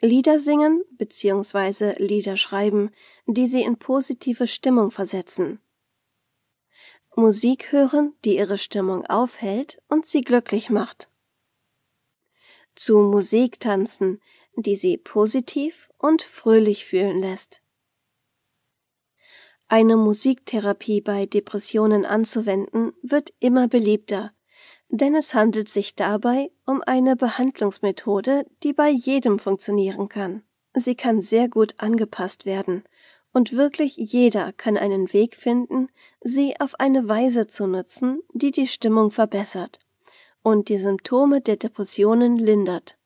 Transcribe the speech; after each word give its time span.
Lieder 0.00 0.38
singen 0.38 0.84
bzw. 0.92 1.94
Lieder 1.98 2.36
schreiben, 2.36 2.90
die 3.26 3.48
sie 3.48 3.62
in 3.62 3.78
positive 3.78 4.46
Stimmung 4.46 4.92
versetzen. 4.92 5.60
Musik 7.16 7.72
hören, 7.72 8.14
die 8.24 8.36
ihre 8.36 8.58
Stimmung 8.58 9.04
aufhält 9.06 9.82
und 9.88 10.06
sie 10.06 10.20
glücklich 10.20 10.70
macht. 10.70 11.10
Zu 12.76 12.98
Musik 12.98 13.58
tanzen, 13.58 14.22
die 14.54 14.76
sie 14.76 14.98
positiv 14.98 15.90
und 15.98 16.22
fröhlich 16.22 16.84
fühlen 16.84 17.18
lässt. 17.18 17.60
Eine 19.66 19.96
Musiktherapie 19.96 21.00
bei 21.00 21.26
Depressionen 21.26 22.06
anzuwenden 22.06 22.92
wird 23.02 23.34
immer 23.40 23.66
beliebter, 23.66 24.32
denn 24.88 25.14
es 25.14 25.34
handelt 25.34 25.68
sich 25.68 25.94
dabei 25.94 26.50
um 26.66 26.82
eine 26.82 27.16
Behandlungsmethode, 27.16 28.46
die 28.62 28.72
bei 28.72 28.88
jedem 28.88 29.38
funktionieren 29.38 30.08
kann. 30.08 30.42
Sie 30.74 30.94
kann 30.94 31.20
sehr 31.20 31.48
gut 31.48 31.74
angepasst 31.78 32.46
werden, 32.46 32.84
und 33.32 33.52
wirklich 33.52 33.96
jeder 33.96 34.52
kann 34.52 34.76
einen 34.76 35.12
Weg 35.12 35.36
finden, 35.36 35.88
sie 36.22 36.58
auf 36.60 36.80
eine 36.80 37.08
Weise 37.08 37.46
zu 37.46 37.66
nutzen, 37.66 38.22
die 38.32 38.50
die 38.50 38.66
Stimmung 38.66 39.10
verbessert 39.10 39.78
und 40.42 40.68
die 40.68 40.78
Symptome 40.78 41.40
der 41.40 41.56
Depressionen 41.56 42.36
lindert. 42.36 42.96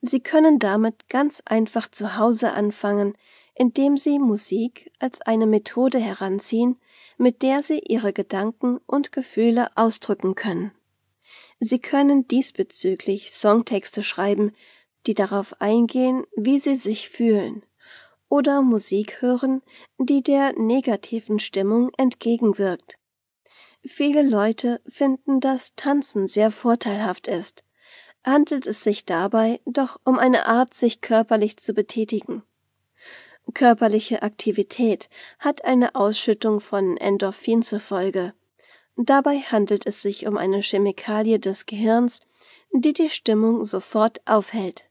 Sie 0.00 0.20
können 0.20 0.58
damit 0.58 1.08
ganz 1.08 1.42
einfach 1.44 1.90
zu 1.90 2.16
Hause 2.16 2.52
anfangen, 2.52 3.14
indem 3.54 3.96
Sie 3.96 4.18
Musik 4.18 4.90
als 4.98 5.20
eine 5.20 5.46
Methode 5.46 5.98
heranziehen, 5.98 6.80
mit 7.18 7.42
der 7.42 7.62
Sie 7.62 7.80
Ihre 7.86 8.12
Gedanken 8.12 8.78
und 8.86 9.12
Gefühle 9.12 9.68
ausdrücken 9.76 10.34
können. 10.34 10.72
Sie 11.60 11.78
können 11.78 12.26
diesbezüglich 12.26 13.32
Songtexte 13.32 14.02
schreiben, 14.02 14.52
die 15.06 15.14
darauf 15.14 15.60
eingehen, 15.60 16.24
wie 16.36 16.58
Sie 16.58 16.76
sich 16.76 17.08
fühlen, 17.08 17.64
oder 18.28 18.62
Musik 18.62 19.20
hören, 19.20 19.62
die 19.98 20.22
der 20.22 20.58
negativen 20.58 21.38
Stimmung 21.38 21.90
entgegenwirkt. 21.96 22.96
Viele 23.84 24.22
Leute 24.22 24.80
finden, 24.86 25.40
dass 25.40 25.74
Tanzen 25.74 26.26
sehr 26.26 26.50
vorteilhaft 26.50 27.28
ist, 27.28 27.64
handelt 28.24 28.66
es 28.66 28.82
sich 28.82 29.04
dabei 29.04 29.60
doch 29.64 29.98
um 30.04 30.18
eine 30.18 30.46
Art, 30.46 30.74
sich 30.74 31.00
körperlich 31.00 31.56
zu 31.56 31.72
betätigen. 31.72 32.42
Körperliche 33.52 34.22
Aktivität 34.22 35.08
hat 35.38 35.64
eine 35.64 35.94
Ausschüttung 35.94 36.60
von 36.60 36.96
Endorphin 36.96 37.62
zur 37.62 37.80
Folge. 37.80 38.34
Dabei 38.96 39.38
handelt 39.38 39.86
es 39.86 40.02
sich 40.02 40.26
um 40.26 40.36
eine 40.36 40.62
Chemikalie 40.62 41.38
des 41.38 41.66
Gehirns, 41.66 42.20
die 42.72 42.92
die 42.92 43.10
Stimmung 43.10 43.64
sofort 43.64 44.20
aufhält. 44.26 44.90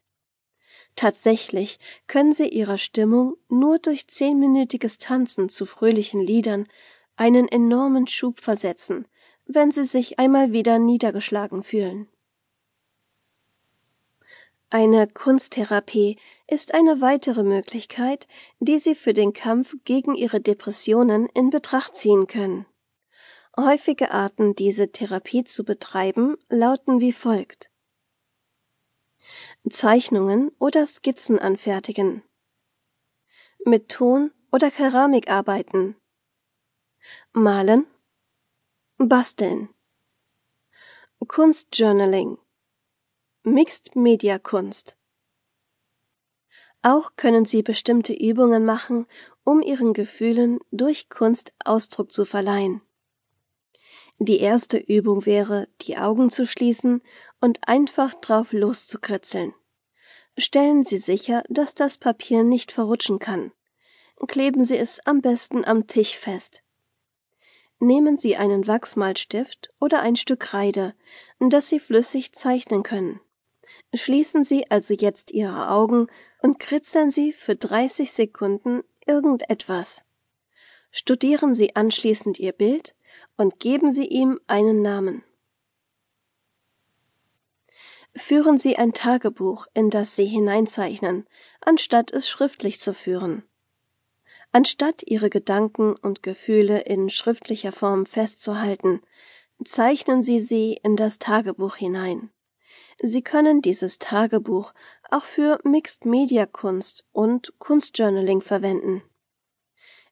Tatsächlich 0.96 1.80
können 2.08 2.34
sie 2.34 2.50
ihrer 2.50 2.78
Stimmung 2.78 3.38
nur 3.48 3.80
durch 3.80 4.08
zehnminütiges 4.08 4.98
Tanzen 4.98 5.48
zu 5.48 5.66
fröhlichen 5.66 6.20
Liedern 6.20 6.68
einen 7.16 7.48
enormen 7.48 8.08
Schub 8.08 8.42
versetzen, 8.42 9.08
wenn 9.46 9.72
sie 9.72 9.86
sich 9.86 10.20
einmal 10.20 10.52
wieder 10.52 10.80
niedergeschlagen 10.80 11.64
fühlen. 11.64 12.10
Eine 14.72 15.08
Kunsttherapie 15.08 16.20
ist 16.48 16.76
eine 16.76 17.02
weitere 17.02 17.42
Möglichkeit, 17.42 18.28
die 18.60 18.78
Sie 18.78 18.94
für 18.94 19.14
den 19.14 19.34
Kampf 19.34 19.76
gegen 19.84 20.14
Ihre 20.14 20.42
Depressionen 20.42 21.26
in 21.34 21.50
Betracht 21.50 21.96
ziehen 21.96 22.28
können. 22.28 22.68
Häufige 23.58 24.12
Arten, 24.12 24.54
diese 24.54 24.92
Therapie 24.92 25.44
zu 25.44 25.64
betreiben, 25.64 26.38
lauten 26.50 27.00
wie 27.00 27.12
folgt. 27.12 27.72
Zeichnungen 29.68 30.52
oder 30.60 30.86
Skizzen 30.86 31.40
anfertigen. 31.40 32.24
Mit 33.66 33.90
Ton 33.90 34.32
oder 34.52 34.70
Keramik 34.70 35.32
arbeiten. 35.32 35.96
Malen. 37.34 37.88
Basteln. 38.98 39.70
Kunstjournaling 41.28 42.38
Mixed 43.46 43.96
Media 43.96 44.38
Kunst. 44.38 44.98
Auch 46.82 47.16
können 47.16 47.46
Sie 47.46 47.64
bestimmte 47.64 48.12
Übungen 48.12 48.66
machen, 48.66 49.08
um 49.46 49.62
Ihren 49.62 49.94
Gefühlen 49.94 50.60
durch 50.72 51.08
Kunst 51.08 51.54
Ausdruck 51.64 52.12
zu 52.12 52.26
verleihen. 52.26 52.82
Die 54.18 54.42
erste 54.42 54.78
Übung 54.78 55.26
wäre, 55.26 55.70
die 55.84 55.98
Augen 55.98 56.30
zu 56.30 56.46
schließen 56.46 57.02
und 57.40 57.66
einfach 57.66 58.14
drauf 58.14 58.52
loszukritzeln. 58.52 59.54
Stellen 60.38 60.84
Sie 60.84 60.98
sicher, 60.98 61.44
dass 61.48 61.74
das 61.74 61.98
Papier 61.98 62.44
nicht 62.44 62.74
verrutschen 62.74 63.20
kann. 63.20 63.54
Kleben 64.28 64.66
Sie 64.66 64.78
es 64.78 65.00
am 65.08 65.22
besten 65.22 65.64
am 65.64 65.88
Tisch 65.88 66.18
fest. 66.18 66.62
Nehmen 67.80 68.18
Sie 68.18 68.36
einen 68.36 68.68
Wachsmalstift 68.68 69.70
oder 69.80 70.02
ein 70.02 70.18
Stück 70.18 70.42
Kreide, 70.42 70.94
das 71.40 71.70
Sie 71.70 71.80
flüssig 71.80 72.34
zeichnen 72.34 72.84
können. 72.84 73.22
Schließen 73.94 74.44
Sie 74.44 74.70
also 74.70 74.94
jetzt 74.94 75.32
Ihre 75.32 75.70
Augen 75.70 76.08
und 76.42 76.60
kritzeln 76.60 77.10
Sie 77.10 77.34
für 77.34 77.56
30 77.56 78.12
Sekunden 78.12 78.84
irgendetwas. 79.06 80.04
Studieren 80.92 81.56
Sie 81.56 81.76
anschließend 81.76 82.40
Ihr 82.40 82.54
Bild 82.54 82.96
und 83.36 83.60
geben 83.60 83.92
Sie 83.92 84.06
ihm 84.06 84.40
einen 84.48 84.82
Namen. 84.82 85.24
Führen 88.16 88.58
Sie 88.58 88.76
ein 88.76 88.94
Tagebuch, 88.94 89.68
in 89.74 89.90
das 89.90 90.16
Sie 90.16 90.26
hineinzeichnen, 90.26 91.28
anstatt 91.62 92.12
es 92.12 92.28
schriftlich 92.30 92.80
zu 92.80 92.94
führen. 92.94 93.44
Anstatt 94.52 95.04
Ihre 95.06 95.30
Gedanken 95.30 95.96
und 95.96 96.24
Gefühle 96.24 96.82
in 96.82 97.10
schriftlicher 97.10 97.72
Form 97.72 98.06
festzuhalten, 98.06 99.02
zeichnen 99.64 100.24
Sie 100.24 100.40
sie 100.40 100.80
in 100.84 100.96
das 100.96 101.20
Tagebuch 101.20 101.76
hinein. 101.76 102.32
Sie 103.02 103.22
können 103.22 103.62
dieses 103.62 104.00
Tagebuch 104.00 104.74
auch 105.10 105.24
für 105.24 105.60
Mixed 105.64 106.06
Media 106.06 106.46
Kunst 106.46 107.06
und 107.12 107.54
Kunstjournaling 107.60 108.42
verwenden. 108.42 109.02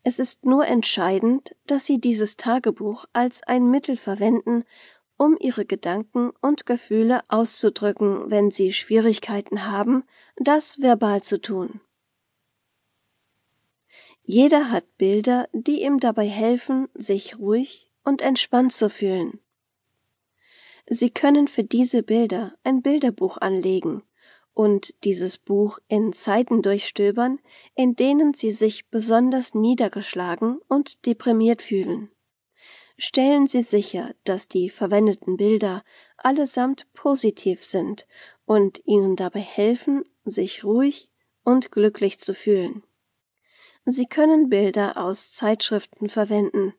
Es 0.03 0.19
ist 0.19 0.45
nur 0.45 0.65
entscheidend, 0.65 1.55
dass 1.65 1.85
Sie 1.85 1.99
dieses 1.99 2.37
Tagebuch 2.37 3.05
als 3.11 3.43
ein 3.43 3.69
Mittel 3.69 3.97
verwenden, 3.97 4.63
um 5.17 5.35
Ihre 5.39 5.65
Gedanken 5.65 6.31
und 6.41 6.65
Gefühle 6.65 7.21
auszudrücken, 7.27 8.29
wenn 8.29 8.51
Sie 8.51 8.71
Schwierigkeiten 8.71 9.65
haben, 9.65 10.03
das 10.37 10.81
verbal 10.81 11.23
zu 11.23 11.41
tun. 11.41 11.81
Jeder 14.23 14.71
hat 14.71 14.97
Bilder, 14.97 15.49
die 15.53 15.83
ihm 15.83 15.99
dabei 15.99 16.27
helfen, 16.27 16.89
sich 16.93 17.39
ruhig 17.39 17.91
und 18.03 18.21
entspannt 18.21 18.73
zu 18.73 18.89
fühlen. 18.89 19.39
Sie 20.89 21.09
können 21.09 21.47
für 21.47 21.63
diese 21.63 22.01
Bilder 22.01 22.53
ein 22.63 22.81
Bilderbuch 22.81 23.37
anlegen 23.37 24.03
und 24.53 24.95
dieses 25.03 25.37
Buch 25.37 25.79
in 25.87 26.13
Zeiten 26.13 26.61
durchstöbern, 26.61 27.39
in 27.75 27.95
denen 27.95 28.33
Sie 28.33 28.51
sich 28.51 28.89
besonders 28.89 29.53
niedergeschlagen 29.53 30.59
und 30.67 31.05
deprimiert 31.05 31.61
fühlen. 31.61 32.09
Stellen 32.97 33.45
Sie 33.45 33.61
sicher, 33.61 34.15
dass 34.23 34.47
die 34.47 34.69
verwendeten 34.69 35.37
Bilder 35.37 35.83
allesamt 36.17 36.91
positiv 36.93 37.63
sind 37.63 38.07
und 38.45 38.81
Ihnen 38.85 39.15
dabei 39.15 39.41
helfen, 39.41 40.03
sich 40.25 40.63
ruhig 40.63 41.11
und 41.43 41.71
glücklich 41.71 42.17
zu 42.19 42.33
fühlen. 42.33 42.81
Sie 43.85 44.05
können 44.05 44.49
Bilder 44.49 44.97
aus 44.97 45.31
Zeitschriften 45.31 46.09
verwenden, 46.09 46.73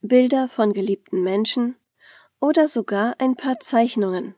Bilder 0.00 0.48
von 0.48 0.72
geliebten 0.72 1.22
Menschen, 1.22 1.76
oder 2.40 2.68
sogar 2.68 3.14
ein 3.18 3.36
paar 3.36 3.60
Zeichnungen. 3.60 4.34